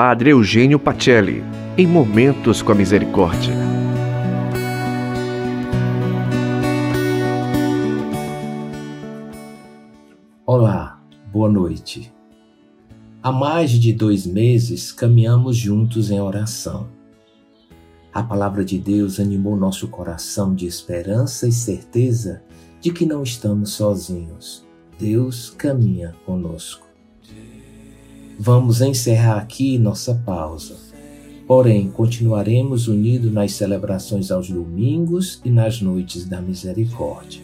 [0.00, 1.42] Padre Eugênio Pacelli,
[1.76, 3.52] em Momentos com a Misericórdia.
[10.46, 12.12] Olá, boa noite.
[13.20, 16.86] Há mais de dois meses caminhamos juntos em oração.
[18.14, 22.40] A palavra de Deus animou nosso coração de esperança e certeza
[22.80, 24.64] de que não estamos sozinhos.
[24.96, 26.87] Deus caminha conosco.
[28.40, 30.76] Vamos encerrar aqui nossa pausa.
[31.44, 37.42] Porém, continuaremos unidos nas celebrações aos domingos e nas noites da misericórdia.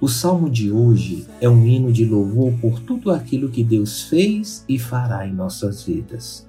[0.00, 4.64] O salmo de hoje é um hino de louvor por tudo aquilo que Deus fez
[4.68, 6.44] e fará em nossas vidas.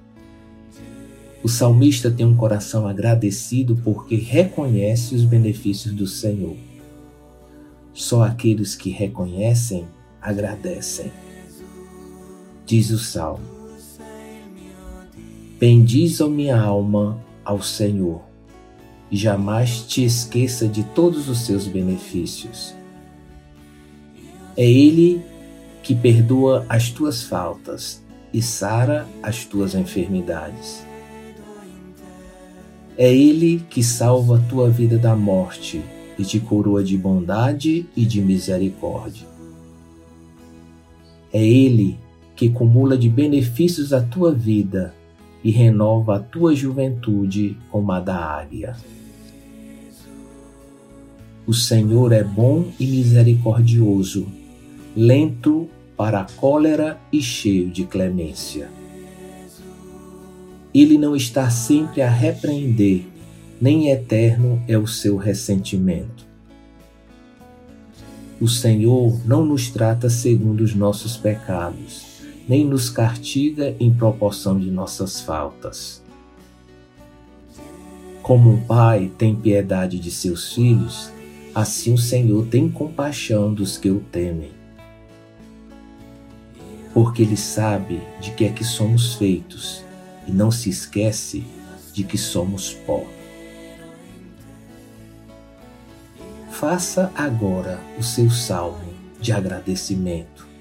[1.44, 6.56] O salmista tem um coração agradecido porque reconhece os benefícios do Senhor.
[7.94, 9.86] Só aqueles que reconhecem
[10.20, 11.12] agradecem
[12.66, 13.44] diz o salmo.
[15.58, 18.22] Bendiz a minha alma ao Senhor,
[19.10, 22.74] e jamais te esqueça de todos os seus benefícios.
[24.56, 25.22] É Ele
[25.82, 28.02] que perdoa as tuas faltas
[28.34, 30.84] e sara as tuas enfermidades.
[32.98, 35.80] É Ele que salva a tua vida da morte
[36.18, 39.26] e te coroa de bondade e de misericórdia.
[41.32, 41.98] É Ele
[42.36, 44.94] que cumula de benefícios a tua vida
[45.42, 48.76] e renova a tua juventude como a da águia.
[51.46, 54.26] O Senhor é bom e misericordioso,
[54.94, 58.68] lento para a cólera e cheio de clemência.
[60.74, 63.06] Ele não está sempre a repreender,
[63.58, 66.26] nem eterno é o seu ressentimento.
[68.38, 72.05] O Senhor não nos trata segundo os nossos pecados
[72.48, 76.02] nem nos castiga em proporção de nossas faltas.
[78.22, 81.10] Como um pai tem piedade de seus filhos,
[81.54, 84.50] assim o Senhor tem compaixão dos que o temem.
[86.92, 89.84] Porque ele sabe de que é que somos feitos
[90.26, 91.44] e não se esquece
[91.92, 93.04] de que somos pó.
[96.50, 100.55] Faça agora o seu salmo de agradecimento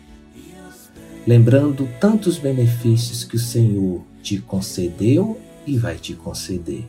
[1.26, 6.86] lembrando tantos benefícios que o Senhor te concedeu e vai te conceder.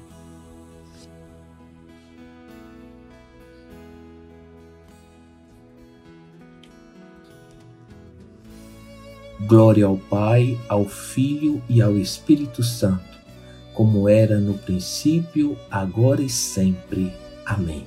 [9.47, 13.17] Glória ao Pai, ao Filho e ao Espírito Santo,
[13.73, 17.13] como era no princípio, agora e sempre.
[17.45, 17.87] Amém.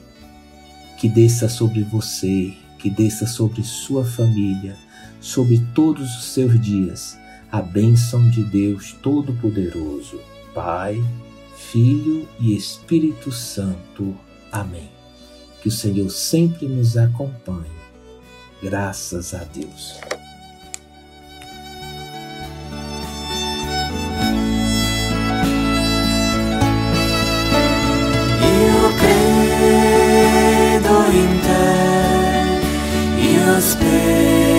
[0.98, 4.78] Que desça sobre você, que desça sobre sua família
[5.20, 7.18] sobre todos os seus dias
[7.52, 10.20] a bênção de Deus Todo-Poderoso,
[10.54, 11.04] Pai,
[11.56, 14.16] Filho e Espírito Santo.
[14.52, 14.90] Amém.
[15.62, 17.80] Que o Senhor sempre nos acompanhe.
[18.62, 20.00] Graças a Deus.
[28.42, 30.16] Io credo
[31.16, 31.64] in te,
[33.34, 34.59] io spero.